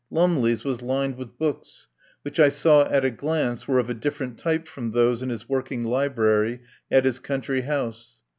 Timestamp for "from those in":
4.67-5.29